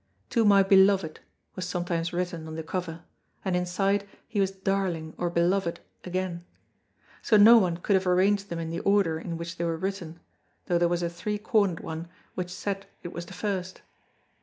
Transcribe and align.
"To 0.31 0.43
my 0.43 0.63
beloved," 0.63 1.19
was 1.55 1.67
sometimes 1.69 2.11
written 2.11 2.47
on 2.47 2.55
the 2.55 2.63
cover, 2.63 3.03
and 3.45 3.55
inside 3.55 4.07
he 4.27 4.39
was 4.39 4.49
darling 4.49 5.13
or 5.15 5.29
beloved 5.29 5.79
again. 6.03 6.43
So 7.21 7.37
no 7.37 7.59
one 7.59 7.77
could 7.77 7.93
have 7.93 8.07
arranged 8.07 8.49
them 8.49 8.57
in 8.57 8.71
the 8.71 8.79
order 8.79 9.19
in 9.19 9.37
which 9.37 9.57
they 9.57 9.63
were 9.63 9.77
written, 9.77 10.19
though 10.65 10.79
there 10.79 10.89
was 10.89 11.03
a 11.03 11.07
three 11.11 11.37
cornered 11.37 11.81
one 11.81 12.07
which 12.33 12.49
said 12.49 12.87
it 13.03 13.13
was 13.13 13.27
the 13.27 13.33
first. 13.33 13.83